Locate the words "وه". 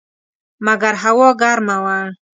1.83-1.97